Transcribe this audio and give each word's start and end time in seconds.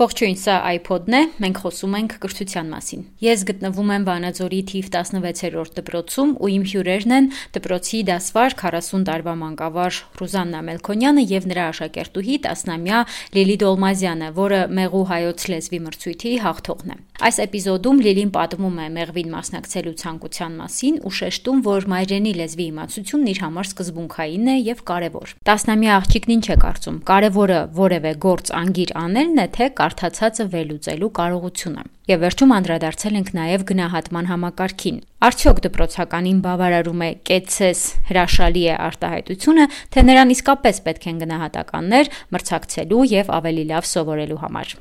Ողջույն, 0.00 0.36
սա 0.40 0.54
iPod-ն 0.64 1.12
է, 1.12 1.18
մենք 1.44 1.58
խոսում 1.60 1.94
ենք 1.98 2.12
կրթության 2.22 2.68
մասին։ 2.72 3.00
Ես 3.20 3.42
գտնվում 3.50 3.90
եմ 3.92 4.06
Վանաձորի 4.06 4.60
թիվ 4.70 4.86
16-րդ 4.94 5.74
դպրոցում 5.76 6.30
ու 6.40 6.48
իմ 6.54 6.64
հյուրերն 6.70 7.12
են 7.18 7.28
դպրոցի 7.56 8.00
դասվար 8.08 8.56
40 8.62 9.04
տարվա 9.10 9.34
մանկավար 9.44 9.98
Ռուզաննա 10.22 10.62
Մելքոնյանը 10.70 11.26
եւ 11.36 11.50
նրա 11.52 11.68
աշակերտուհի 11.74 12.38
10-ամյա 12.48 13.02
Լիլի 13.36 13.56
Դոլմազյանը, 13.60 14.32
որը 14.40 14.62
Մեղու 14.80 15.04
հայոց 15.12 15.46
լեզվի 15.52 15.84
մրցույթի 15.84 16.32
հաղթողն 16.48 16.96
է։ 16.96 16.98
Այս 17.20 17.36
էպիզոդում 17.44 17.98
Լիլին 18.00 18.30
պատմում 18.32 18.76
է 18.80 18.84
Մեղվին 18.96 19.32
մասնակցելու 19.34 19.92
ցանկության 20.00 20.54
մասին 20.56 20.94
ու 21.04 21.12
շեշտում, 21.20 21.58
որ 21.66 21.86
մայրենի 21.92 22.32
լեզվի 22.40 22.66
իմացությունն 22.70 23.30
իր 23.30 23.40
համար 23.44 23.68
սկզբունքային 23.68 24.48
է 24.48 24.54
եւ 24.70 24.80
կարեւոր։ 24.88 25.34
10-ամյա 25.50 25.98
աղջիկն 26.00 26.32
ինչ 26.40 26.46
է 26.48 26.56
կարծում։ 26.64 26.96
Կարևորը 27.10 27.60
որևէ 27.76 28.12
գործ 28.24 28.52
անգիր 28.60 28.94
անելն 29.04 29.42
է, 29.44 29.46
թե 29.60 29.68
կարդացածը 29.90 30.44
վերլուծելու 30.54 31.08
կարողությունը։ 31.18 31.82
Եվ 32.10 32.20
վերջում 32.24 32.52
անդրադարձել 32.56 33.16
ենք 33.20 33.30
նաև 33.36 33.64
գնահատման 33.70 34.28
համակարգին։ 34.30 35.00
Արդյոք 35.28 35.62
դպրոցականին 35.66 36.38
բավարարում 36.46 37.02
է 37.06 37.10
կեցես 37.30 37.80
հրաշալի 38.10 38.62
է 38.70 38.76
արտահայտությունը, 38.90 39.66
թե 39.90 40.06
նրան 40.10 40.34
իսկապես 40.36 40.84
պետք 40.86 41.10
են 41.10 41.24
գնահատականներ 41.24 42.14
մրցակցելու 42.36 43.02
եւ 43.16 43.34
ավելի 43.40 43.66
լավ 43.74 43.90
սովորելու 43.94 44.40
համար։ 44.46 44.78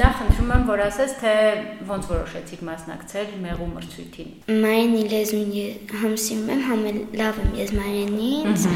նախ 0.00 0.14
խնդրում 0.18 0.50
եմ, 0.54 0.62
որ 0.68 0.82
ասես, 0.84 1.12
թե 1.20 1.32
ոնց 1.88 2.06
որոշեցիք 2.10 2.62
մասնակցել 2.68 3.32
մեղու 3.44 3.68
մրցույթին։ 3.74 4.30
Մայրենի 4.64 5.02
լեզուն 5.12 5.50
համսիրում 6.04 6.52
եմ, 6.54 6.62
համ 6.68 6.84
էլ 6.90 6.98
լավ 7.20 7.40
եմ 7.44 7.52
ես 7.60 7.72
մայրենից։ 7.78 8.66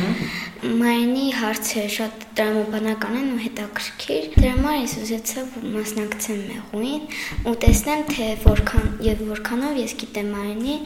Մայրենի 0.78 1.26
հարցերը 1.38 1.90
շատ 1.94 2.26
տրամաբանական 2.38 3.18
են 3.18 3.28
ու 3.34 3.40
հետաքրքիր։ 3.44 4.28
Դրա 4.38 4.52
համար 4.58 4.76
ես 4.78 4.94
ուզեցա 4.98 5.44
մասնակցեմ 5.78 6.40
մեղուին 6.48 7.04
ու 7.48 7.56
տեսնեմ, 7.62 8.04
թե 8.08 8.28
որքան 8.42 8.88
եւ 9.06 9.24
որքանով 9.28 9.78
ես 9.78 9.96
գիտեմ 10.02 10.30
մայրենի 10.34 10.76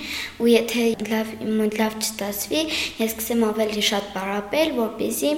ու 0.43 0.51
եթե 0.53 0.87
լավ 1.13 1.35
լավ 1.83 1.99
չստացվի, 2.03 2.63
ես 3.01 3.17
կսեմ 3.23 3.45
ավելի 3.49 3.85
շատ 3.89 4.11
պարապել, 4.13 4.75
որպեսզի 4.83 5.33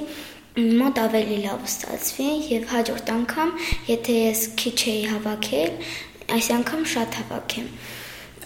մոտ 0.55 0.99
ավելի 1.03 1.37
լավ 1.43 1.63
ստացվի 1.67 2.27
եւ 2.47 2.67
հաջորդ 2.71 3.09
անգամ, 3.11 3.49
եթե 3.89 4.15
ես 4.21 4.43
քիչ 4.61 4.77
էի 4.93 5.01
հավաքել, 5.11 5.73
այս 6.37 6.51
անգամ 6.59 6.85
շատ 6.93 7.17
հավաքեմ։ 7.19 7.67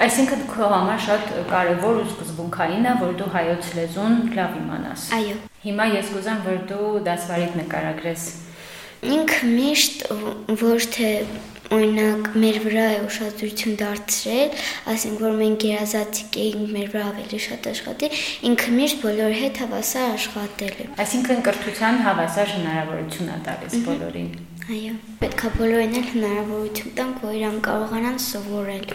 Այսինքն 0.09 0.47
քո 0.49 0.71
համար 0.73 1.03
շատ 1.05 1.29
կարևոր 1.53 2.01
ու 2.01 2.07
սկզբունքային 2.09 2.89
է, 2.89 2.97
որ 3.03 3.13
դու 3.21 3.29
հայոց 3.35 3.71
լեզուն 3.77 4.17
լավ 4.39 4.57
իմանաս։ 4.63 5.07
Այո։ 5.19 5.37
Հիմա 5.69 5.89
ես 5.99 6.13
կուզեմ, 6.15 6.41
որ 6.49 6.61
դու 6.73 6.91
դասվարիդ 7.09 7.59
նկարագրես։ 7.61 8.25
Ինքը 9.07 9.47
միշտ 9.47 10.01
ոչ 10.59 10.81
թե 10.97 11.11
օրինակ 11.75 12.29
մեր 12.41 12.57
վրա 12.65 12.85
է 12.95 12.99
ուշադրություն 13.05 13.75
դարձրել, 13.79 14.55
ասենք 14.93 15.21
որ 15.23 15.35
մենք 15.39 15.67
երազացիկ 15.69 16.39
էինք 16.43 16.71
մեր 16.75 16.89
վրա 16.95 17.03
ավելի 17.13 17.41
շատ 17.45 17.69
աշխատի, 17.73 18.09
ինքը 18.51 18.75
միշտ 18.79 19.03
բոլորի 19.05 19.39
հետ 19.43 19.61
հավասար 19.63 20.07
աշխատել 20.17 20.79
է։ 20.79 20.87
Այսինքն 21.05 21.45
կրթության 21.49 22.01
հավասար 22.09 22.55
հնարավորություն 22.55 23.29
է 23.35 23.39
տալիս 23.49 23.77
բոլորին։ 23.89 24.31
Այո, 24.69 24.95
պետքա 25.21 25.53
բոլորին 25.59 25.99
էլ 25.99 26.09
հնարավորություն 26.15 26.97
տանք, 26.99 27.21
որ 27.29 27.37
իրան 27.39 27.61
կարողանան 27.69 28.19
սովորել։ 28.29 28.89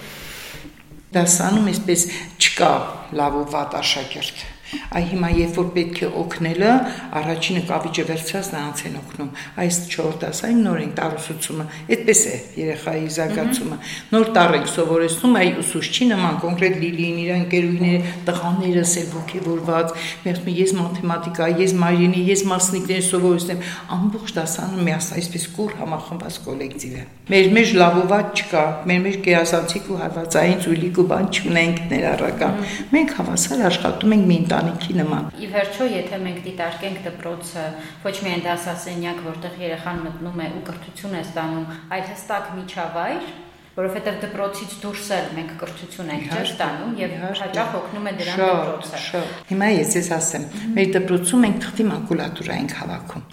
Դասանում 1.14 1.72
այսպես 1.74 2.10
չկա 2.42 2.74
լավ 3.22 3.40
ու 3.44 3.46
վատ 3.54 3.80
աշակերտ 3.84 4.44
Այ 4.94 5.04
հիմա 5.14 5.30
երբ 5.34 5.58
որ 5.60 5.68
պետք 5.78 6.02
է 6.04 6.10
օգնելը, 6.24 6.72
առաջինը 7.20 7.64
կավիճը 7.70 8.06
վերցրած 8.10 8.50
նրանց 8.54 8.84
են 8.84 8.98
օգնում։ 9.04 9.32
Այս 9.64 9.80
4 9.94 10.18
դասային 10.24 10.62
նոր 10.64 10.80
են 10.84 10.94
տարուսուցումը, 11.00 11.66
այդպես 11.94 12.22
է 12.24 12.36
երեխայի 12.64 13.08
զարգացումը։ 13.14 13.78
Նոր 14.14 14.32
տար 14.38 14.56
ենք 14.60 14.70
սովորեցնում, 14.74 15.38
այ 15.44 15.50
ուսուցչի 15.64 16.08
նման 16.14 16.38
կոնկրետ 16.44 16.78
Լիլիին 16.84 17.20
իր 17.24 17.32
ընկերուները, 17.38 18.14
տղաներս 18.28 18.94
էլ 19.04 19.10
ողջորված, 19.14 19.94
մեղմ 20.24 20.50
ես 20.54 20.74
մաթեմատիկա, 20.84 21.50
ես 21.64 21.76
մայրենի, 21.84 22.24
ես 22.34 22.44
մասնիկներ 22.54 23.04
սովորեցնեմ, 23.14 23.64
ամբողջ 23.94 24.34
դասանում 24.38 24.88
միասին 24.90 25.14
այսպես 25.14 25.46
կուր 25.54 25.74
համախմբած 25.80 26.38
կոլեկտիվ 26.44 26.94
է։ 26.94 27.04
Մեր 27.34 27.50
մեջ 27.54 27.74
լավովատ 27.80 28.40
չկա, 28.44 28.64
մեր 28.90 29.02
մեջ 29.04 29.18
գերազանցիկ 29.28 29.90
ու 29.94 30.00
հարվածային 30.02 30.60
ծույլիկ 30.64 31.00
ու 31.04 31.06
բան 31.14 31.28
չունենք 31.34 31.78
ներառական։ 31.94 32.58
Մենք 32.94 33.14
հավասար 33.20 33.64
աշխատում 33.70 34.16
ենք 34.18 34.28
մի 34.34 34.40
ընտանիքի 34.64 34.94
նման։ 35.00 35.26
Ի 35.44 35.48
վերջո, 35.54 35.86
եթե 35.92 36.20
մենք 36.24 36.40
դիտարկենք 36.48 37.00
դպրոցը 37.08 37.64
ոչ 38.04 38.14
միայն 38.24 38.44
դասասենյակ, 38.48 39.20
որտեղ 39.28 39.58
երեխան 39.64 40.04
մտնում 40.08 40.44
է 40.44 40.48
ու 40.58 40.64
կրթություն 40.70 41.18
է 41.20 41.24
ստանում, 41.24 41.66
այլ 41.94 42.06
հստակ 42.14 42.52
միջավայր, 42.60 43.28
որովհետև 43.74 44.18
դպրոցից 44.22 44.74
դուրս 44.84 45.08
էլ 45.16 45.30
մենք 45.34 45.54
կրթություն 45.58 46.10
ենք 46.14 46.26
չէ 46.30 46.42
ստանում 46.46 46.92
եւ 47.00 47.14
հաճախ 47.40 47.72
օգնում 47.80 48.04
է 48.06 48.12
դրան 48.20 48.42
դպրոցը։ 48.44 49.22
Հիմա 49.50 49.70
ես 49.74 49.94
ես 49.98 50.10
ասեմ, 50.14 50.44
մեր 50.76 50.92
դպրոցում 50.94 51.42
մենք 51.44 51.58
թղթի 51.64 51.86
մակուլատուրա 51.90 52.58
ենք 52.62 52.76
հավաքում։ 52.84 53.24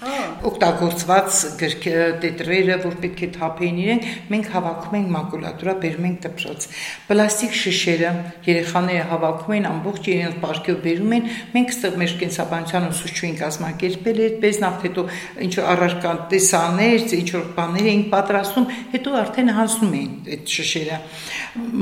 Օգտագործված 0.50 1.40
տետրերը, 2.24 2.78
որ 2.86 2.96
պետք 3.04 3.20
է 3.20 3.28
թափեին 3.36 3.80
իրեն, 3.84 4.00
մենք 4.32 4.48
հավաքում 4.56 4.96
ենք 5.00 5.12
մակուլատուրա, 5.20 5.74
բերում 5.84 6.08
ենք 6.08 6.18
դպրոց։ 6.24 6.66
Պլաստիկ 7.10 7.54
շշերը 7.60 8.14
երեխաները 8.48 9.04
հավաքում 9.12 9.54
են 9.60 9.68
ամբողջ 9.70 10.10
իրենց 10.14 10.40
պարկով 10.40 10.80
բերում 10.88 11.14
են, 11.20 11.28
մենք 11.52 11.74
ստեղ 11.76 12.00
մեր 12.00 12.16
կենսաբանության 12.24 12.88
ուսուցչուին 12.90 13.36
կազմակերպել 13.44 14.20
այդպես 14.30 14.60
նախ 14.64 14.80
հետո 14.88 15.06
ինչ 15.44 15.52
որ 15.60 15.70
առարկա 15.74 16.12
տեսաներ, 16.30 17.06
ինչ 17.20 17.28
որ 17.36 17.46
բաներ 17.60 17.90
էին 17.90 18.04
պատրաստում, 18.14 18.68
հետո 18.94 19.16
արդեն 19.20 19.52
հանձնում 19.60 19.94
էին 20.00 20.29
այդ 20.30 20.54
շշերը 20.54 20.98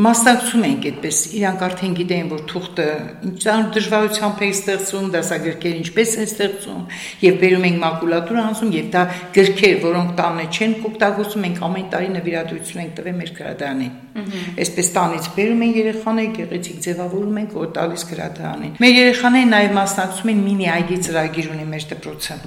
մասնակցում 0.09 0.67
ենք 0.69 0.87
այդպես 0.89 1.19
իրանք 1.39 1.65
արդեն 1.69 1.95
գիտեն 1.99 2.31
որ 2.33 2.43
թուղթը 2.53 2.87
ինչ 3.29 3.45
դժվարությամբ 3.77 4.43
է 4.49 4.49
ստեղծում 4.55 5.09
դասագրքերը 5.15 5.81
ինչպես 5.83 6.15
են 6.19 6.29
ստեղծում 6.29 6.83
եւ 7.29 7.39
բերում 7.43 7.67
ենք 7.69 7.81
մակուլատուրա 7.85 8.45
անցում 8.49 8.75
եւ 8.79 8.91
դա 8.95 9.03
գրքեր 9.39 9.77
որոնք 9.85 10.13
տանը 10.19 10.47
չեն 10.49 10.77
օգտագործում 10.89 11.49
ենք 11.49 11.63
ամեն 11.69 11.89
տարի 11.93 12.13
նվիրատվություն 12.19 12.83
ենք 12.85 12.95
տվել 12.99 13.19
մեր 13.19 13.33
գրադարանին 13.39 13.95
այսպես 14.19 14.89
տանից 14.95 15.27
բերում 15.37 15.63
են 15.69 15.75
երեխաները 15.79 16.33
գեղեցիկ 16.39 16.79
ձևավորում 16.89 17.39
ենք 17.43 17.53
որ 17.59 17.69
տալիս 17.79 18.05
գրադարանին 18.09 18.73
մեր 18.83 18.95
երեխաները 18.99 19.49
նաեւ 19.53 19.75
մասնակցում 19.79 20.33
են 20.33 20.41
մինի 20.49 20.69
այգի 20.75 20.99
ծրագիր 21.07 21.51
ունի 21.55 21.67
մեր 21.69 21.87
դպրոցը 21.93 22.39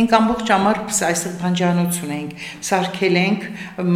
մենք 0.00 0.16
ամբողջ 0.20 0.52
ամառ 0.56 0.80
այսօր 1.10 1.36
բանջարանություն 1.40 2.14
ենք 2.16 2.44
սարքել 2.70 3.20
ենք 3.20 3.46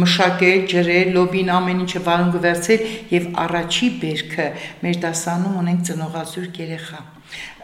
մշակել 0.05 0.65
ջրել 0.71 1.11
լոբին 1.15 1.51
ամեն 1.57 1.83
ինչը 1.85 2.05
վարունգ 2.07 2.39
վերցել 2.45 2.87
եւ 3.15 3.27
առաջի 3.45 3.91
բերքը 4.05 4.47
մեր 4.85 5.03
դասանում 5.07 5.59
ունենք 5.65 5.85
ծնողազուրկ 5.91 6.65
երեխա 6.65 7.05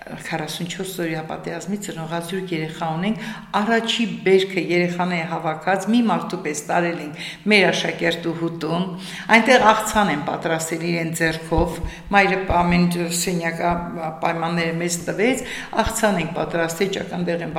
44 0.01 1.03
օրյա 1.03 1.21
պատերազմի 1.29 1.77
ծնողազուրկ 1.85 2.51
երեխա 2.55 2.87
ունենք, 2.95 3.25
առաջի 3.59 4.05
բերքը 4.25 4.61
երեխաները 4.71 5.27
հավաքած 5.31 5.85
մի 5.93 5.99
մարդու 6.09 6.39
պես 6.45 6.61
տարել 6.71 7.01
ենք 7.03 7.19
մեր 7.51 7.65
աշակերտու 7.69 8.33
հուտում, 8.41 8.87
այնտեղ 9.35 9.65
աղցան 9.71 10.11
են 10.11 10.23
պատրաստել 10.31 10.85
իրեն 10.91 11.11
ձեռքով, 11.21 11.77
մայրը 12.15 12.39
ամեն 12.61 12.87
սենյակա 13.21 13.73
պայմանները 14.25 14.73
մեզ 14.81 14.97
տվեց, 15.05 15.45
աղցան 15.81 16.19
ենք 16.21 16.33
պատրաստել, 16.39 16.91
ճականդեղ 16.97 17.45
են 17.45 17.53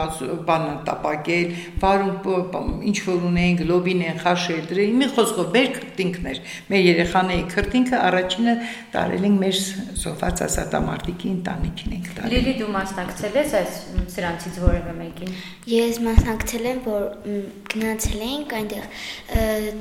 բանը 0.50 0.74
տապակել, 0.90 1.54
վարում 1.82 2.74
ինչ 2.90 2.98
որ 3.06 3.26
ունենք, 3.30 3.64
լոբին 3.70 4.04
են 4.10 4.20
խաշել 4.22 4.62
դրել, 4.72 4.92
մի 5.02 5.10
խոսքով 5.14 5.50
մեր 5.52 5.70
քրտինքներ, 5.78 6.42
մեր 6.72 6.84
երեխաների 6.88 7.46
քրտինքը 7.52 8.02
առաջինը 8.02 8.54
տարել 8.96 9.26
ենք 9.30 9.40
մեր 9.42 9.58
զոհված 10.02 10.44
ազատամարտիկի 10.48 11.32
ընտանիքին 11.32 11.96
ենք 11.98 12.12
տարել 12.18 12.31
Լիլի 12.32 12.52
դու 12.56 12.68
մասնակցել 12.72 13.34
ես 13.36 13.54
այս 13.58 13.74
սրանցից 14.14 14.54
որևէ 14.62 14.92
մեկին։ 14.96 15.34
Ես 15.72 15.98
մասնակցել 16.06 16.68
եմ, 16.70 16.78
որ 16.86 17.04
գնացել 17.72 18.22
ենք 18.28 18.54
այնտեղ 18.58 19.02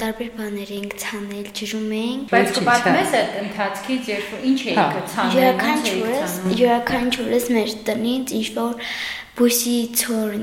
տարբեր 0.02 0.30
բաներ 0.42 0.74
ենք 0.78 0.98
ցանել, 1.06 1.48
ջրում 1.62 1.96
ենք։ 2.02 2.36
Բայց 2.36 2.52
կպատմես 2.58 3.16
այդ 3.22 3.40
ընթացքից, 3.46 4.12
երբ 4.12 4.36
ինչ 4.52 4.60
էիք 4.72 4.82
հա, 4.82 5.06
ցանել։ 5.16 5.40
Յուրաքանչյուրս, 5.40 6.38
յուրաքանչյուրս 6.62 7.50
մեր 7.56 7.76
տնից 7.92 8.36
ինչ 8.42 8.48
որ 8.60 8.88
բույսի 9.32 9.76
ծոր 9.96 10.34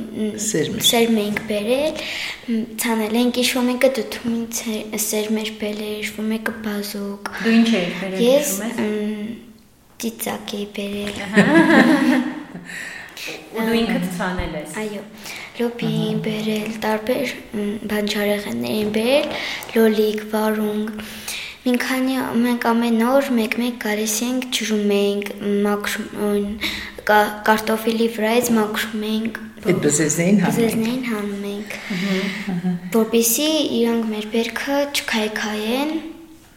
սերմ 0.41 1.19
ենք 1.23 1.43
բերել, 1.49 1.99
ցանել 2.83 3.19
ենք, 3.21 3.41
ինչ 3.43 3.51
որ 3.59 3.67
մեկը 3.69 3.91
դդումին 3.99 4.47
սերմ 5.05 5.43
էր 5.43 5.53
բերել, 5.61 5.93
ինչ 5.99 6.09
որ 6.17 6.27
մեկը 6.33 6.55
բազուկ։ 6.65 7.31
Դու 7.45 7.55
ինչ 7.59 7.69
էիր 7.69 7.93
բերել, 8.01 8.25
Ես 8.25 8.55
ծիծակ 10.03 10.53
էի 10.59 10.67
բերել։ 10.77 11.17
Ու 13.59 13.65
դու 13.67 13.79
ինքդ 13.79 14.05
ցանել 14.19 14.53
ես։ 14.59 14.77
Այո։ 14.83 15.03
Լոբին 15.59 16.21
բերել, 16.27 16.69
տարբեր 16.85 17.33
բանջարեղեններ 17.91 18.77
են 18.79 18.93
բերել, 18.95 19.27
լոլիկ, 19.75 20.21
վարունգ։ 20.35 20.93
Մին 21.65 21.79
քանի 21.83 22.21
մենք 22.45 22.67
ամեն 22.71 23.03
օր 23.09 23.31
մեկ-մեկ 23.39 23.81
գալիս 23.83 24.15
ենք 24.29 24.47
ջրում 24.59 24.93
ենք, 24.99 25.33
մաքրում 25.67 26.47
կարտոֆիլի 27.09 28.09
վրայից 28.15 28.51
մաքրում 28.59 29.05
ենք 29.09 29.41
Այդ 29.59 29.79
բզեզներին 29.85 30.39
հանում 30.45 30.49
եք։ 30.49 30.59
բզեզներին 30.59 31.05
հանում 31.09 31.47
ենք 31.49 31.73
որպեսի 32.95 33.49
իրանք 33.79 34.05
մեր 34.13 34.29
բերքը 34.35 34.79
չքայքայեն 34.99 35.93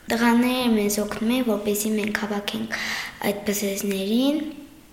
տղաները 0.10 0.72
մեզ 0.78 0.98
օգնում 1.06 1.36
են 1.36 1.46
որպեսի 1.52 1.94
մենք 2.00 2.24
հավաքենք 2.26 2.82
այդ 3.30 3.46
բզեզներին 3.52 4.42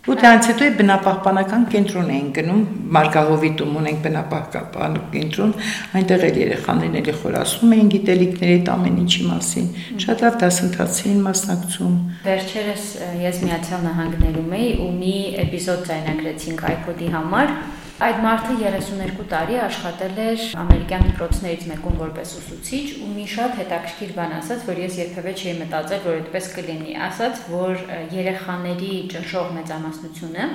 Ու 0.08 0.14
դրանից 0.16 0.46
հետո 0.49 0.64
է 0.64 0.69
բնապահպանական 0.78 1.64
կենտրոն 1.69 2.10
էին 2.14 2.28
գնում, 2.37 2.60
Մարգահովիտում 2.96 3.75
ունենք 3.76 3.99
բնապահպանական 4.06 4.94
կենտրոն, 5.12 5.50
այնտեղ 5.99 6.25
էլ 6.28 6.38
երեխաներն 6.40 6.96
էլի 7.00 7.14
խորասում 7.19 7.75
էին 7.76 7.90
գիտելիքների 7.94 8.55
այդ 8.58 8.70
ամեն 8.75 8.96
ինչի 9.02 9.26
մասին։ 9.28 9.66
Շատ 10.06 10.25
լավ 10.25 10.38
դասընթացի 10.44 11.05
էին 11.10 11.20
մասնակցում։ 11.28 11.99
Վերջերս 12.25 12.87
ես 13.26 13.43
Միացյալ 13.44 13.84
Նահանգներում 13.88 14.56
էի 14.58 14.70
ու 14.87 14.93
մի 14.96 15.14
էպիզոդ 15.44 15.84
ձայնագրեցինք 15.93 16.64
iPod-ի 16.72 17.12
համար 17.19 17.52
Այդ 17.99 18.19
մարդը 18.23 18.53
32 18.62 19.25
տարի 19.27 19.56
աշխատել 19.59 20.19
էր 20.23 20.43
ամերիկյան 20.62 21.06
դպրոցներից 21.09 21.65
մեկում 21.67 21.97
որպես 21.99 22.35
ուսուցիչ 22.39 22.83
ու 23.03 23.09
մի 23.17 23.25
շատ 23.33 23.56
հետաքրքիր 23.59 24.12
բան 24.19 24.35
ասաց, 24.37 24.62
որ 24.69 24.79
ես 24.85 24.99
երբևէ 25.00 25.33
չէի 25.35 25.55
մտածել, 25.65 26.05
որ 26.05 26.21
այդպես 26.21 26.50
կլինի։ 26.55 26.95
Ասաց, 27.09 27.43
որ 27.50 27.83
երեխաների 28.15 28.93
ճնշող 29.17 29.50
մեծամասնությունը 29.59 30.47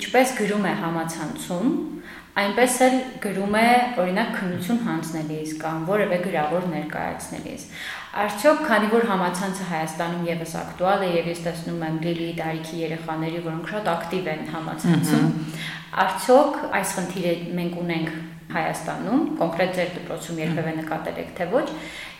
ինչպես 0.00 0.34
գրում 0.40 0.64
է 0.64 0.74
համացանցում, 0.86 1.68
այնպես 2.36 2.74
էլ 2.84 2.96
գրում 3.24 3.54
է 3.56 3.68
օրինակ 4.02 4.32
քննություն 4.36 4.80
հանձնելիս 4.86 5.52
կամ 5.62 5.84
որևէ 5.88 6.18
գրավոր 6.26 6.66
ներկայացնելիս։ 6.72 7.62
Արդյոք, 8.22 8.60
քանի 8.68 8.90
որ 8.92 9.06
համացանցը 9.10 9.68
Հայաստանում 9.70 10.26
եւս 10.28 10.52
ակտուալ 10.60 11.04
է 11.06 11.08
եւ 11.14 11.30
ես 11.32 11.40
տեսնում 11.46 11.84
եմ 11.86 11.96
Լիլի 12.04 12.28
տարիքի 12.40 12.82
երեխաների, 12.82 13.40
որոնք 13.46 13.70
շատ 13.72 13.90
ակտիվ 13.92 14.28
են 14.32 14.44
համացանցում, 14.52 15.30
արդյոք 16.04 16.58
այս 16.80 16.92
խնդիրը 16.96 17.34
մենք 17.60 17.78
ունենք 17.86 18.12
Հայաստանում, 18.56 19.22
կոնկրետ 19.40 19.72
ձեր 19.76 19.88
դպրոցում 19.96 20.42
երբևէ 20.44 20.74
նկատել 20.76 21.22
եք 21.24 21.32
թե 21.40 21.48
ոչ, 21.56 21.66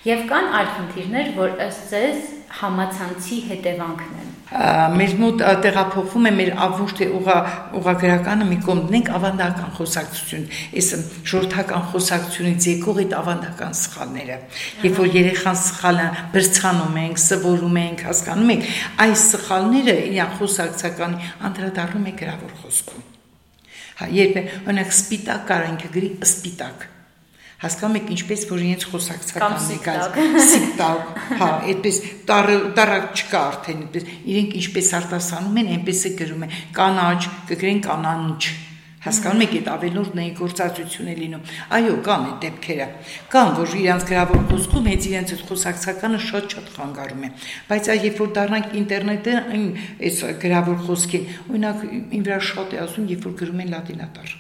եւ 0.07 0.25
կան 0.33 0.49
այլ 0.61 0.73
խնդիրներ, 0.77 1.31
որ 1.37 1.55
ըստ 1.67 1.93
ձեզ 1.93 2.33
համացանցի 2.61 3.39
հետևանքն 3.53 4.19
են 4.25 4.26
մեր 4.47 5.15
մոտ 5.19 5.41
տեղափոխվում 5.65 6.27
է 6.29 6.31
մեր 6.37 6.51
ոչ 6.79 6.91
թե 7.01 7.07
ուղա 7.17 7.37
ուղագրականը 7.81 8.47
մի 8.47 8.59
կողմ 8.63 8.83
դնենք 8.87 9.11
ավանդական 9.17 9.73
խոսակցություն 9.75 10.45
այս 10.79 10.91
ժողովրդական 11.27 11.89
խոսակցությունից 11.91 12.69
եկող 12.71 13.01
այդ 13.03 13.17
ավանդական 13.19 13.77
սխալները 13.81 14.39
երբ 14.87 15.01
որ 15.03 15.11
երեխան 15.19 15.61
սխալը 15.67 16.07
բրցանում 16.37 16.99
ենք 17.03 17.23
սովորում 17.27 17.79
ենք 17.83 18.07
հասկանում 18.07 18.53
ենք 18.55 18.73
այս 19.07 19.29
սխալները 19.35 19.97
իրան 20.15 20.35
խոսակցականի 20.39 21.31
անդրադառնում 21.51 22.07
է 22.07 22.19
գրավոր 22.23 22.59
խոսքում 22.63 23.07
հա 23.97 24.13
երբ 24.15 24.45
օրինակ 24.47 24.95
սպիտակ 24.95 25.49
կարանքը 25.51 25.97
գրի 25.97 26.13
սպիտակ 26.23 26.93
հասկանում 27.63 27.99
եք 28.01 28.13
ինչպես 28.17 28.43
որ 28.51 28.63
իրենց 28.67 28.87
խոսակցական 28.91 29.55
եկած 29.73 30.19
սիպտալ 30.51 30.99
հա 31.41 31.49
այդպես 31.73 32.01
տարակ 32.29 33.09
չկա 33.17 33.41
արդեն 33.47 33.83
այդպես 33.87 34.07
իրենք 34.35 34.55
ինչպես 34.61 34.93
արտասանում 35.01 35.59
են 35.63 35.73
այնպես 35.77 36.05
է 36.05 36.15
գրում 36.21 36.47
են 36.47 36.57
կանաչ 36.77 37.21
կգրեն 37.49 37.83
կանանչ 37.89 38.41
հասկանում 39.07 39.43
եք 39.45 39.53
այդ 39.57 39.69
ավելորդ 39.71 40.15
ներգործածություն 40.19 41.11
է 41.13 41.15
լինում 41.21 41.51
այո 41.77 41.97
կան 42.07 42.25
այդ 42.27 42.39
դեպքերը 42.45 42.87
կան 43.35 43.53
որ 43.59 43.75
իրանց 43.81 44.07
գրավոր 44.11 44.41
խոսքում 44.51 44.89
հենց 44.91 45.07
իրենց 45.11 45.35
այդ 45.37 45.45
խոսակցականը 45.51 46.21
շատ-շատ 46.27 46.73
խանգարում 46.79 47.29
է 47.29 47.31
բայց 47.71 47.91
այ 47.95 48.01
երբ 48.07 48.19
որ 48.25 48.33
դառնանք 48.41 48.75
ինտերնետը 48.83 49.37
այս 50.11 50.25
գրավոր 50.43 50.83
խոսքին 50.89 51.31
օրինակ 51.47 51.87
ին 51.95 52.27
վրա 52.27 52.41
շատ 52.51 52.75
է 52.75 52.83
ասում 52.87 53.09
երբ 53.15 53.31
որ 53.31 53.39
գրում 53.45 53.63
են 53.67 53.73
լատինատար 53.77 54.35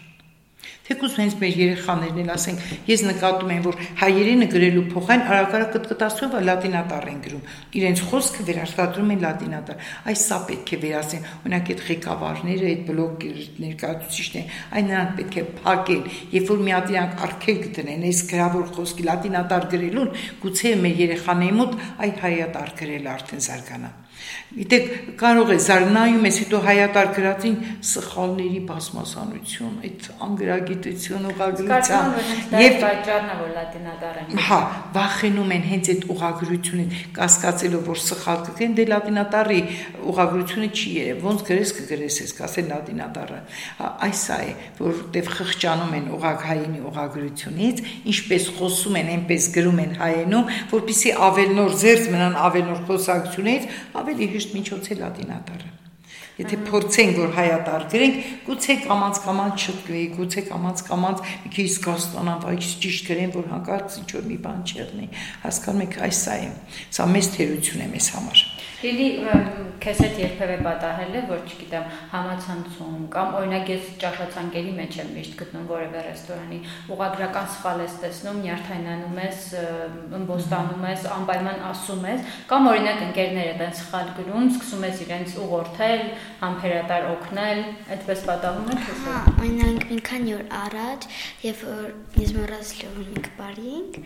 Թեկուզ 0.86 1.14
հենց 1.18 1.34
մեր 1.40 1.56
երեխաներն 1.58 2.18
էլ 2.22 2.28
ասենք, 2.30 2.60
ես 2.86 3.00
նկատում 3.06 3.48
եմ, 3.56 3.62
որ 3.66 3.78
հայերենը 4.02 4.46
գրելու 4.52 4.84
փոխայն 4.92 5.24
արագարակ 5.26 5.72
կտկտացում 5.74 6.30
որ 6.36 6.46
լատինատար 6.46 7.08
են 7.10 7.18
գրում։ 7.26 7.48
Իրենց 7.80 8.02
խոսքը 8.06 8.46
վերարտադրում 8.46 9.10
են 9.16 9.24
լատինատար։ 9.26 9.90
Այս 10.06 10.22
սա 10.30 10.38
պետք 10.46 10.72
է 10.76 10.78
վերացնեն։ 10.86 11.26
Օրինակ 11.42 11.72
այդ 11.74 11.82
ղեկավարները, 11.90 12.70
այդ 12.70 12.86
բլոգ 12.86 13.26
ներկայացուցիչները, 13.66 14.62
այն 14.78 14.90
նրանք 14.92 15.12
պետք 15.18 15.36
է 15.36 15.44
փակեն, 15.66 16.06
երբ 16.36 16.50
որ 16.54 16.64
մի 16.66 16.76
հատ 16.76 16.94
իրանք 16.94 17.22
արգելք 17.26 17.68
դնեն 17.80 18.06
այս 18.06 18.24
գրավոր 18.30 18.66
խոսքի 18.78 19.06
լատինատար 19.10 19.70
գրելուն, 19.74 20.10
գուցե 20.46 20.74
մեր 20.86 21.04
երեխաների 21.06 21.56
մոտ 21.60 21.78
այ 22.06 22.10
հայատար 22.22 22.74
գրել 22.82 23.14
արդեն 23.16 23.46
զարգանա։ 23.50 23.94
Գիտեք, 24.56 24.86
կարող 25.20 25.50
է 25.52 25.56
զարնայում 25.66 26.26
ես 26.26 26.36
հետո 26.42 26.58
հայատար 26.66 27.08
գրածին 27.16 27.56
սխալների 27.90 28.60
բազմազանություն, 28.70 29.72
այդ 29.86 30.06
անգրագիտություն, 30.26 31.26
ուղագրության 31.32 32.14
եւ 32.56 32.76
պատճառն 32.84 33.26
է 33.26 33.36
որ 33.40 33.50
լատինադար 33.56 34.20
են։ 34.22 34.40
Հա, 34.46 34.60
վախենում 34.96 35.52
են 35.56 35.66
հենց 35.66 35.90
այդ 35.92 36.06
ուղագրությունին, 36.14 36.94
կասկածելով 37.18 37.82
որ 37.90 38.00
սխալ 38.06 38.40
կգեն, 38.46 38.76
դե 38.76 38.86
լատինատարի 38.92 39.60
ուղագրությունը 40.14 40.70
չի 40.76 40.94
երև, 40.96 41.20
ոնց 41.26 41.44
գրես 41.50 41.74
կգրես 41.76 42.18
ես, 42.22 42.32
կասեն 42.40 42.70
լատինատարը։ 42.72 43.40
հա, 43.76 43.90
Այս 44.06 44.24
է, 44.36 44.50
որտեվ 44.80 45.30
խղճանում 45.36 45.94
են 45.96 46.06
ուղագհայինի 46.16 46.80
ուղագրությունից, 46.86 47.82
ինչպես 48.12 48.48
խոսում 48.56 48.98
են, 49.00 49.10
այնպես 49.16 49.48
գրում 49.56 49.80
են 49.86 49.92
հայենում, 50.00 50.50
որpիսի 50.72 51.14
ավելնոր 51.26 51.76
զերծ 51.82 52.08
մնան 52.14 52.36
ավելնոր 52.46 52.80
խոսակցությունից, 52.86 53.68
ավելի 54.06 54.26
հեշտ 54.30 54.52
միջոց 54.54 54.88
է 54.94 54.96
լատինատարը։ 55.00 55.70
Եթե 56.36 56.56
փորձենք 56.66 57.14
որ 57.16 57.30
հայատար 57.32 57.84
գրենք, 57.92 58.16
գուցե 58.44 58.74
կամած 58.82 59.20
կամած 59.24 59.62
չտկվի, 59.66 60.02
գուցե 60.18 60.42
կամած 60.50 60.82
կամած 60.90 61.22
մի 61.46 61.52
քիչ 61.56 61.66
զգաստանան, 61.76 62.42
բայց 62.44 62.74
ճիշտ 62.84 63.08
գրեն, 63.08 63.32
որ 63.38 63.48
հանկարծ 63.54 63.96
ինչ 64.02 64.08
որ 64.18 64.28
մի 64.28 64.36
բան 64.44 64.60
չեղնի։ 64.68 65.08
Հասկանում 65.46 65.86
եք, 65.86 65.96
այս 66.06 66.22
է։ 66.36 66.38
Սա 66.92 67.08
մեծ 67.16 67.30
թերություն 67.36 67.86
է 67.86 67.90
մեզ 67.96 68.10
համար։ 68.16 68.44
Լիլի 68.76 69.06
քեզ 69.80 70.00
հետ 70.04 70.18
երբևէ 70.20 70.56
պատահել 70.66 71.14
է, 71.16 71.20
որ 71.30 71.38
չգիտեմ, 71.48 71.84
համացանցում 72.12 73.06
կամ 73.14 73.36
օրինակ 73.38 73.70
ես 73.72 73.86
ճաշացանկերի 74.02 74.74
մեջ 74.76 74.98
եմ 75.00 75.12
միշտ 75.16 75.38
գտնում 75.40 75.64
որևէ 75.70 76.02
ռեստորանի 76.06 76.58
ուղագրական 76.92 77.48
սխալ 77.54 77.82
ես 77.86 77.96
տեսնում, 78.04 78.40
նյարդայնանում 78.44 79.20
ես, 79.24 79.40
ըմբոստանում 80.20 80.86
ես, 80.90 81.06
անպայման 81.16 81.64
ասում 81.70 82.06
ես, 82.12 82.36
կամ 82.52 82.70
օրինակ 82.76 83.02
ընկերները 83.06 83.56
տեն 83.62 83.74
սխալ 83.80 84.12
գրում, 84.20 84.50
սկսում 84.56 84.86
ես 84.86 85.02
իրենց 85.06 85.36
ուղղորդել, 85.46 86.04
համբերատար 86.42 87.06
օգնել, 87.12 87.62
այդպես 87.96 88.24
պատահում 88.30 88.72
է 88.72 88.78
քեզ 88.86 89.04
Հա, 89.06 89.18
օրինակ 89.36 89.86
մի 89.90 90.00
քանի 90.10 90.34
օր 90.36 90.44
առաջ, 90.62 91.08
երբ 91.46 91.64
որ 91.66 91.88
եմ 92.16 92.98
մենք 93.00 93.30
բարինք, 93.38 94.00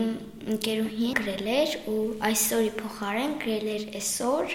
իմ 0.00 0.10
ընկերուհին 0.54 1.16
գրել 1.20 1.48
էր 1.54 1.78
ու 1.94 2.02
այսօրի 2.28 2.74
փոխարեն 2.80 3.38
գրել 3.44 3.72
էր 3.74 3.88
այսօր 4.00 4.54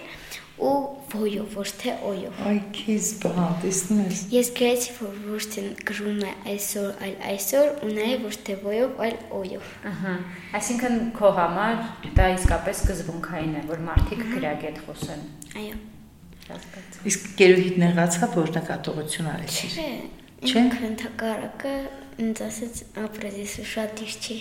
ու 0.59 0.71
ոյով, 1.13 1.53
ոչ 1.55 1.67
թե 1.79 1.91
օյով։ 2.09 2.39
Այ 2.49 2.57
քիզ 2.75 3.09
բա, 3.23 3.45
տեսնում 3.63 4.01
ես։ 4.03 4.23
Ես 4.33 4.49
գրեցի, 4.57 4.95
որ 4.97 5.13
ոչ 5.29 5.43
թե 5.53 5.63
գրում 5.87 6.19
է 6.19 6.33
այսօր, 6.53 6.89
այլ 7.05 7.15
այսօր, 7.29 7.69
ու 7.79 7.91
նաև 7.93 8.25
ոչ 8.27 8.33
թե 8.49 8.57
ոյով, 8.65 8.97
այլ 9.05 9.15
օյով։ 9.39 9.69
Ահա։ 9.93 10.15
Այսինքն 10.59 10.99
քո 11.15 11.31
համար 11.39 11.79
դա 12.19 12.27
իսկապես 12.35 12.83
սկզբունքային 12.83 13.55
է, 13.55 13.63
որ 13.71 13.87
մարդիկ 13.87 14.27
գրագետ 14.35 14.83
խոսեն։ 14.89 15.25
Այո։ 15.63 15.79
Իսկ 17.09 17.27
գերուհիդ 17.39 17.77
նեղացա, 17.83 18.31
որ 18.35 18.55
նկատողություն 18.59 19.29
արեցի։ 19.33 19.69
Չէ։ 19.75 19.89
Չէ։ 20.39 20.55
Ինքը 20.63 20.81
ընդհակառակը 20.89 21.75
ինձ 22.23 22.41
ասաց 22.47 22.81
ապրես 23.03 23.55
շատ 23.69 24.03
իր 24.05 24.17
չի։ 24.19 24.39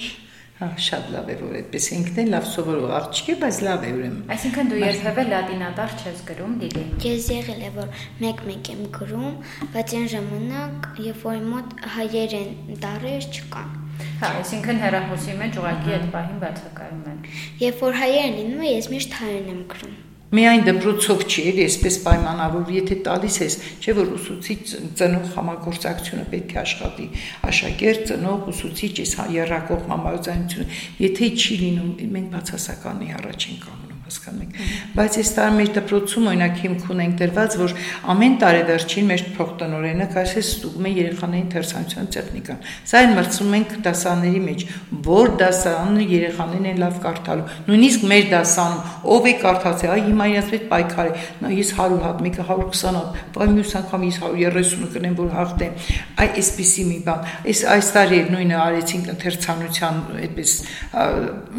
Հա, 0.58 0.68
շատ 0.82 1.10
լավ 1.14 1.28
է, 1.30 1.34
որ 1.38 1.52
այդպես 1.58 1.84
ինքն 1.94 2.16
էլ 2.18 2.30
լավ 2.34 2.46
սովորող 2.50 2.94
աղջիկ 2.96 3.28
է, 3.30 3.34
բայց 3.42 3.58
լավ 3.66 3.84
է 3.86 3.90
ուրեմն։ 3.94 4.32
Այսինքն 4.34 4.72
դու 4.72 4.80
երբևէ 4.80 5.24
լատինատար 5.28 5.94
չես 6.02 6.22
գրում, 6.30 6.56
Լիլի։ 6.62 6.82
Ես 7.04 7.28
եղել 7.34 7.62
է, 7.62 7.70
որ 7.76 8.02
մեկ-մեկ 8.24 8.70
եմ 8.74 8.82
գրում, 8.96 9.38
բայց 9.76 9.94
այն 10.00 10.10
ժամանակ, 10.14 10.90
երբ 11.06 11.22
որ 11.28 11.38
մոտ 11.52 11.78
հայերեն 11.94 12.82
տառեր 12.82 13.30
չկան։ 13.38 13.78
Հա, 14.18 14.34
այսինքն 14.42 14.82
հերախոսի 14.82 15.38
մեջ 15.44 15.62
ուղղակի 15.62 15.96
այդ 15.98 16.10
պահին 16.18 16.42
բացակայում 16.42 17.08
են։ 17.14 17.24
Երբ 17.62 17.82
որ 17.86 17.98
հայերեն 18.02 18.38
լինում 18.42 18.66
է, 18.66 18.74
ես 18.74 18.92
միշտ 18.96 19.18
հայերեն 19.22 19.50
եմ 19.54 19.64
գրում։ 19.78 19.96
Միայն 20.28 20.64
դպրոցով 20.66 21.22
չի, 21.24 21.42
էլի, 21.48 21.62
այսպես 21.64 21.94
պայմանավոր, 22.04 22.72
եթե 22.74 22.96
տալիս 23.06 23.36
ես, 23.40 23.54
չէ՞ 23.80 23.94
որ 23.96 24.10
ուսուցիչ 24.18 24.58
ծնող 25.00 25.30
համագործակցությունը 25.38 26.26
պետք 26.34 26.52
է 26.52 26.60
աշխատի, 26.64 27.08
աշակերտ 27.48 28.06
ծնող 28.12 28.50
ուսուցիչ 28.52 28.92
այս 29.08 29.14
երրակող 29.38 29.86
համաձայնությունը, 29.94 30.80
եթե 31.08 31.30
չի 31.32 31.60
լինում, 31.64 31.92
մենք 32.18 32.32
բացասականի 32.36 33.14
առաջ 33.22 33.48
ենք 33.48 33.64
կանգնում, 33.68 33.87
հասկանում 34.08 34.42
եք։ 34.48 34.58
Բայց 34.98 35.16
այս 35.18 35.30
տարի 35.38 35.56
մեր 35.58 35.70
դպրոցում 35.78 36.28
օրինակ 36.32 36.54
հիմք 36.62 36.86
ունենք 36.94 37.14
դրված, 37.18 37.56
որ 37.58 37.74
ամեն 38.08 38.34
տարեվերջին 38.42 39.08
մեր 39.08 39.24
փոխտնօրենը 39.36 40.06
քաշես 40.14 40.48
ստուգում 40.48 40.88
է 40.88 40.92
երեխաների 40.98 41.42
ընթերցանության 41.48 42.08
տեխնիկան։ 42.18 42.62
Սա 42.88 42.98
այն 42.98 43.12
մրցում 43.18 43.56
ենք 43.58 43.74
դասաների 43.88 44.42
մեջ, 44.48 44.64
որ 45.08 45.32
դասանը 45.42 46.06
երեխաներին 46.08 46.68
են 46.68 46.80
լավ 46.82 46.98
կարդալու։ 47.04 47.46
Նույնիսկ 47.68 48.06
մեր 48.08 48.28
դասանում 48.32 48.80
ով 49.18 49.28
է 49.28 49.34
կարդացել, 49.44 49.92
այ 49.98 50.02
հիմա 50.08 50.28
իրաց 50.32 50.52
հետ 50.54 50.64
պայքար 50.72 51.08
է։ 51.08 51.14
Նա 51.38 51.52
ես 51.58 51.72
100 51.78 51.98
հատ, 52.08 52.22
մեկը 52.28 52.46
120 52.48 52.98
հատ, 52.98 53.18
բայց 53.38 53.52
մյուս 53.58 53.74
անգամ 53.78 54.06
ես 54.08 54.18
130-ը 54.24 54.88
կնեմ, 54.94 55.16
որ 55.18 55.30
հաղթեմ։ 55.38 55.72
Այ 56.18 56.28
այսպեսի 56.38 56.84
մի 56.88 56.98
բան։ 57.08 57.28
Այս 57.48 57.62
այս 57.74 57.90
տարի 57.94 58.18
նույնը 58.32 58.58
արեցինք 58.58 59.10
ընթերցանության 59.14 60.00
այդպես 60.18 60.54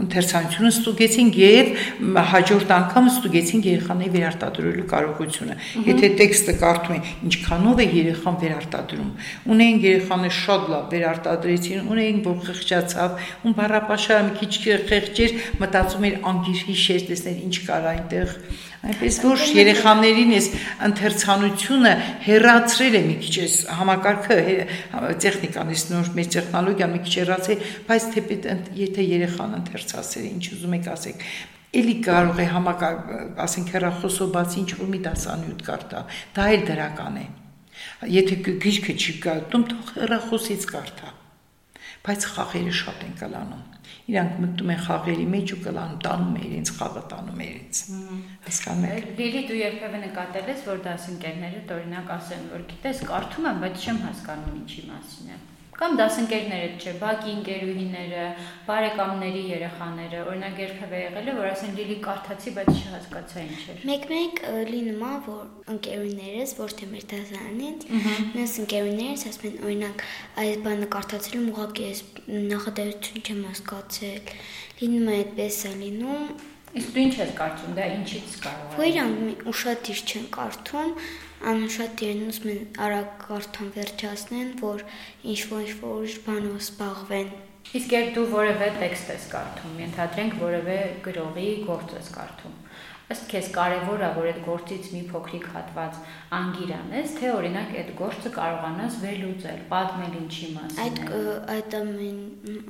ընթերցանությունը 0.03 0.71
ստուգեցինք 0.75 1.39
եւ 1.39 1.71
հաջորդ 2.39 2.69
անգամ 2.79 3.07
ստուգեցինք 3.09 3.65
երեխաների 3.69 4.11
վերարտադրելու 4.15 4.85
կարողությունը։ 4.93 5.55
Եթե 5.89 6.09
տեքստը 6.19 6.55
կարդում 6.63 6.95
են, 6.95 7.09
ինչքանով 7.29 7.81
է 7.83 7.87
երեխան 7.99 8.39
վերարտադրում։ 8.43 9.09
Ունեն 9.55 9.81
երեխաները 9.83 10.37
շատ 10.39 10.69
լավ 10.73 10.85
վերարտադրեցին, 10.95 11.83
ունեն 11.93 12.23
որ 12.29 12.39
խղճացավ, 12.47 13.19
ում 13.43 13.57
բառապաշարը 13.59 14.23
մի 14.29 14.33
քիչ 14.39 14.53
խեղճեր, 14.89 15.37
մտածում 15.59 16.07
էր 16.09 16.17
անգիր 16.29 16.65
հիշեր, 16.69 17.05
տեսնել 17.09 17.43
ինչ 17.49 17.55
կար 17.67 17.89
այնտեղ 17.89 18.35
այնպես 18.79 19.15
որ 19.25 19.41
երեխաներին 19.57 20.29
էս 20.37 20.45
ընթերցանությունը 20.87 21.91
հերացրել 22.23 22.95
է 22.95 23.01
մի 23.09 23.15
քիչ 23.25 23.33
էս 23.43 23.57
համակարգը 23.79 24.39
տեխնիկան 25.25 25.75
էս 25.75 25.85
նոր 25.91 26.11
մեր 26.15 26.31
տեխնոլոգիան 26.39 26.95
մի 26.95 27.03
քիչ 27.03 27.15
հերացել 27.19 27.69
բայց 27.91 28.09
թեպետ 28.15 28.51
եթե 28.79 29.07
երեխան 29.19 29.55
ընթերցասեր 29.59 30.29
ինչ 30.31 30.43
ուզում 30.55 30.77
եք 30.79 30.93
ասեք 30.95 31.25
Էլի 31.69 31.95
կարող 32.05 32.39
է 32.41 32.45
համակարգ, 32.49 33.09
ասենք 33.45 33.73
հեռախոսով 33.75 34.31
բացի 34.35 34.59
ինչ 34.63 34.69
որ 34.79 34.91
մի 34.93 35.01
դասանյութ 35.05 35.65
կարդա։ 35.69 36.03
Դա 36.37 36.47
էլ 36.55 36.63
դրական 36.69 37.19
է։ 37.19 37.25
Եթե 38.19 38.37
գիրքը 38.65 38.95
չի 38.99 39.13
կարդում, 39.25 39.65
թող 39.73 39.91
հեռախոսից 39.99 40.65
կարդա։ 40.73 41.11
Բայց 41.99 42.25
խաղերը 42.33 42.73
շատ 42.79 43.05
են 43.05 43.13
կլանում 43.19 43.67
իրանք 44.09 44.37
մտնում 44.41 44.71
են 44.73 44.79
խաղերի 44.85 45.25
մեջ 45.33 45.51
ու 45.53 45.59
կլանում 45.65 45.99
տանում 46.05 46.37
է 46.39 46.43
իրենց 46.49 46.71
խաղը 46.77 47.03
տանում 47.11 47.41
է 47.43 47.47
իրենց 47.49 47.81
հասկանում 48.45 48.87
եք 48.89 49.07
Լիլի 49.19 49.41
դու 49.49 49.59
երբևէ 49.59 50.01
նկատել 50.03 50.49
ես 50.49 50.63
որ 50.69 50.81
դասընկերները 50.87 51.61
օրինակ 51.77 52.11
ասեն 52.15 52.47
որ 52.53 52.65
գիտես 52.73 53.03
կարդում 53.09 53.49
եմ 53.49 53.61
բայց 53.65 53.85
չեմ 53.85 54.01
հասկանում 54.07 54.57
ինչի 54.59 54.83
մասին 54.89 55.29
է 55.29 55.39
Կամ 55.79 55.93
դասընկերները, 55.95 56.71
չէ, 56.75 56.93
բակի 56.99 57.29
ընկերուհիները, 57.37 58.23
բարեկամների 58.67 59.43
երեխաները, 59.47 60.17
օրինակ 60.27 60.57
երբևէ 60.59 60.99
եղել 61.05 61.29
է, 61.31 61.35
որ 61.37 61.47
ասեն 61.53 61.77
լիլի 61.77 61.95
կարդացի, 62.03 62.53
բայց 62.57 62.71
չհասկացա 62.79 63.43
ինչ 63.45 63.61
էր։ 63.73 63.85
Մեկ-մեկ 63.89 64.41
լինում 64.73 65.05
է, 65.07 65.13
որ 65.29 65.71
ընկերուներս, 65.75 66.53
ոչ 66.59 66.69
թե 66.83 66.89
մեր 66.91 67.07
դասարանից, 67.15 67.87
մյուս 68.35 68.57
ընկերուներս 68.65 69.25
ասում 69.31 69.49
են, 69.49 69.57
օրինակ, 69.69 70.05
այս 70.43 70.61
բանը 70.67 70.91
կարդացել 70.99 71.39
եմ, 71.39 71.49
ուղղակի 71.55 71.87
ես 71.87 72.03
նախադասություն 72.27 73.23
չեմ 73.23 73.41
հասկացել։ 73.49 74.33
Լինում 74.79 75.09
է 75.09 75.19
այդպես 75.19 75.63
է 75.69 75.73
լինում, 75.79 76.27
Իսկ 76.69 76.89
դու 76.93 77.01
ինչ 77.01 77.13
ես 77.17 77.31
կարծում, 77.39 77.71
դա 77.79 77.85
ինչից 77.95 78.33
կարող 78.43 78.65
է։ 78.69 78.77
Որ 78.79 78.89
իրանք 78.89 79.43
ուշադիր 79.49 80.01
չեն 80.09 80.25
կարդում, 80.35 80.91
անշատ 81.49 82.03
իրեն 82.05 82.21
ուզում 82.29 82.51
են 82.53 82.61
արագ 82.85 83.09
կարդան 83.23 83.71
վերջացնեն, 83.79 84.51
որ 84.59 84.83
ինչ 85.33 85.39
որ 85.49 85.63
ինչ 85.65 85.73
որ 85.79 85.95
ուրիշ 85.99 86.17
բանով 86.27 86.59
զբաղվեն։ 86.59 87.31
Իսկ 87.79 87.95
երբ 87.95 88.11
դու 88.17 88.27
որևէ 88.33 88.67
տեքստ 88.79 89.11
ես 89.13 89.25
կարդում, 89.33 89.73
ենթադրենք 89.83 90.37
որևէ 90.43 90.77
գրողի 91.09 91.49
գործ 91.69 91.95
ես 91.99 92.11
կարդում, 92.19 92.55
ըստ 93.09 93.23
քեզ 93.33 93.51
կարևոր 93.57 94.05
է 94.05 94.09
որ 94.19 94.29
այդ 94.29 94.41
գործից 94.45 94.89
մի 94.93 95.03
փոքրիկ 95.09 95.45
հատված 95.55 96.01
անգիր 96.39 96.73
անես, 96.79 97.15
թե 97.19 97.31
օրինակ 97.39 97.71
այդ 97.81 97.89
գործը 97.99 98.33
կարողանաս 98.39 98.99
վերլուծել, 99.03 99.61
պատմել 99.73 100.17
ինչի 100.19 100.49
մասին։ 100.59 100.83
Այդ 100.85 100.99
այդ 101.55 101.77
ամեն 101.79 102.19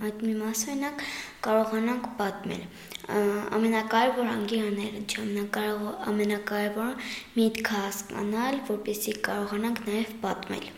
այդ 0.09 0.23
մի 0.29 0.35
մասը 0.39 0.79
օրինակ 0.79 1.01
կարողանանք 1.43 2.05
պատմել 2.19 2.63
ամենակարևոր 3.09 4.27
անգիրաները 4.31 5.01
չէ, 5.09 5.23
ամենակարևոր 5.23 5.95
ամենակարևորը 6.11 7.07
միտքը 7.39 7.79
հասկանալ, 7.79 8.59
որպեսզի 8.69 9.15
կարողանանք 9.27 9.81
նաև 9.89 10.13
պատմել։ 10.23 10.69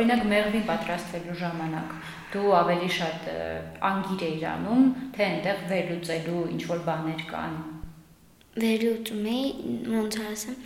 Օրինակ 0.00 0.26
մեղվին 0.32 0.66
պատրաստվելու 0.72 1.38
ժամանակ 1.44 1.94
դու 2.34 2.52
ավելի 2.64 2.90
շատ 2.96 3.30
անգիր 3.92 4.26
ես 4.30 4.50
անում, 4.56 4.92
թե 5.14 5.26
այնտեղ 5.30 5.64
վերլուծելու 5.76 6.44
ինչ 6.56 6.62
որ 6.72 6.86
բաներ 6.90 7.26
կան 7.30 7.58
վերլուծում 8.56 9.26
էի, 9.32 9.48
ոնց 9.92 10.18
ասեմ, 10.30 10.56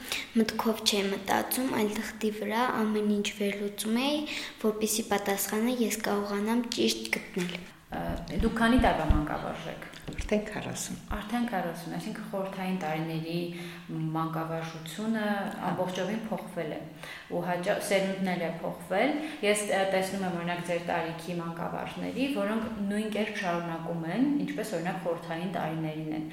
մտքով 0.40 0.82
չէի 0.86 1.02
մտածում, 1.10 1.72
այլ 1.80 1.90
թղթի 1.98 2.30
վրա 2.38 2.62
ամեն 2.80 3.12
ինչ 3.16 3.28
վերլուծում 3.40 4.00
էի, 4.04 4.20
որպեսզի 4.64 5.04
պատասխանը 5.10 5.76
ես 5.80 6.00
կարողանամ 6.06 6.64
ճիշտ 6.76 7.12
գտնել։ 7.18 7.54
Դուք 7.90 8.52
քանի 8.60 8.76
տարվա 8.84 9.06
մանկավարժ 9.10 9.64
եք։ 9.72 9.86
Արդեն 10.10 10.44
40։ 10.46 10.98
Արդեն 11.16 11.46
40, 11.50 11.94
այսինքն 11.96 12.26
խորթային 12.30 12.76
տարիների 12.84 13.38
մանկավարժությունը 14.14 15.24
ամբողջովին 15.70 16.20
փոխվել 16.30 16.74
է 16.76 16.78
ու 17.30 17.42
հաճա 17.46 17.74
սերունդներ 17.86 18.40
է 18.42 18.50
փոխվել։ 18.60 19.12
Ես 19.44 19.60
տեսնում 19.94 20.24
եմ 20.26 20.38
օրինակ 20.40 20.62
ձեր 20.70 20.80
տարիքի 20.90 21.36
մանկավարժների, 21.40 22.24
որոնք 22.36 22.80
նույն 22.90 23.12
կերպ 23.16 23.36
շարունակում 23.40 24.02
են, 24.14 24.26
ինչպես 24.46 24.72
օրինակ 24.80 24.98
խորթային 25.04 25.52
տարիներին 25.56 26.16
են։ 26.18 26.26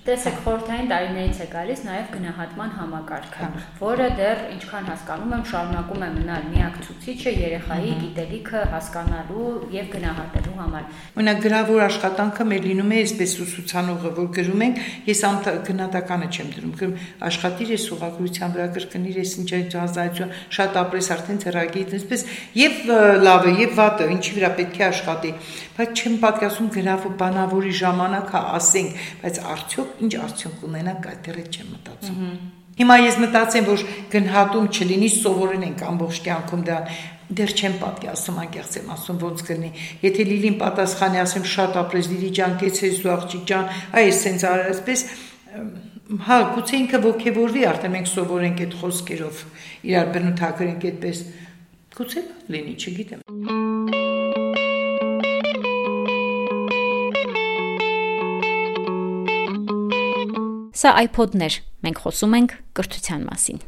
Տեսեք, 0.00 0.36
խորթային 0.46 0.88
տարիներից 0.90 1.38
է 1.44 1.46
գալիս 1.50 1.80
նաև 1.84 2.10
գնահատման 2.14 2.70
համակարգը, 2.76 3.48
որը 3.80 4.06
դեռ 4.20 4.38
ինչքան 4.54 4.86
հասկանում 4.90 5.34
եմ, 5.36 5.42
շարունակում 5.50 6.04
է 6.06 6.10
մնալ 6.14 6.46
միակ 6.50 6.78
ցուցիչը 6.86 7.32
երեխայի 7.36 7.90
գիտելիքը 8.00 8.62
հասկանալու 8.74 9.48
եւ 9.74 9.90
գնահատելու 9.94 10.56
համար։ 10.60 10.86
Օրինակ 11.20 11.42
գրավոր 11.44 11.84
աշխատանքը 11.90 12.46
մեր 12.50 12.68
լինում 12.70 12.94
է 12.94 13.00
այսպես 13.00 13.34
ուսուցանողը, 13.44 14.12
որ 14.20 14.30
գրում 14.40 14.64
ենք, 14.70 14.80
ես 15.10 15.22
գնահատականը 15.68 16.30
չեմ 16.30 16.50
դրում, 16.56 16.72
գրում 16.80 16.96
աշխատիր 17.28 17.74
ես 17.74 17.84
ուղղագրության 17.90 18.54
վրա 18.56 18.66
կրկնիր 18.78 19.20
ես 19.20 19.34
ինչ 19.40 19.50
է 19.50 19.60
ճազայություն, 19.74 20.34
շատ 20.56 20.78
ապրես 20.80 21.10
արդեն 21.16 21.40
ծրագիր, 21.44 21.94
այսպես 22.00 22.24
եւ 22.60 22.80
լավը 23.26 23.54
եւ 23.60 23.74
վատը, 23.80 24.08
ինչի 24.16 24.34
վրա 24.38 24.50
պետք 24.60 24.80
է 24.80 24.86
աշխատի, 24.90 25.32
բայց 25.76 26.00
չեմ 26.00 26.16
պատկասում 26.24 26.72
գրավոր 26.80 27.14
բանավորի 27.20 27.74
ժամանակը 27.80 28.42
ասենք, 28.60 29.04
բայց 29.20 29.40
արդյոք 29.54 30.02
ինչ 30.06 30.12
արդյունք 30.30 30.66
ունենա, 30.70 30.96
դեռ 31.28 31.40
չեմ 31.50 31.70
մտածում։ 31.76 32.34
Հիմա 32.80 32.96
ես 32.96 33.16
մտածեմ, 33.20 33.64
որ 33.66 33.80
գնահատում 34.14 34.68
չլինի, 34.72 35.08
սովորենք 35.20 35.82
ամբողջ 35.90 36.20
կյանքում 36.24 36.62
դա 36.70 36.76
դեռ 37.30 37.52
չեմ 37.54 37.74
պատկասում 37.78 38.38
անկեղծ 38.42 38.76
եմ 38.80 38.88
ասում 38.94 39.18
ոնց 39.22 39.42
կլինի 39.46 39.70
եթե 40.02 40.24
լիլին 40.30 40.56
պատասխանի 40.62 41.20
ասեմ 41.22 41.44
շատ 41.52 41.76
ապրես 41.82 42.08
լիլի 42.10 42.30
ջան 42.38 42.56
կեցես 42.62 42.98
ու 43.04 43.12
աղջիկ 43.14 43.44
ջան 43.50 43.68
այ 44.00 44.10
սենց 44.18 44.46
արել 44.50 44.70
այսպես 44.72 45.04
հա 46.10 46.36
գուցե 46.56 46.78
ինքը 46.80 46.98
ողքեվորվի 47.04 47.60
արդեն 47.70 47.92
մենք 47.94 48.08
սովորենք 48.10 48.62
այդ 48.64 48.72
խոսքերով 48.80 49.42
իրար 49.90 50.08
բնութագրենք 50.16 50.86
այդպես 50.90 51.22
գուցե 52.00 52.22
լինի 52.50 52.74
չգիտեմ 52.82 53.22
Սա 60.80 60.90
iPod-ներ։ 61.04 61.54
Մենք 61.84 61.98
խոսում 62.02 62.36
ենք 62.38 62.52
կրթության 62.78 63.24
մասին։ 63.28 63.58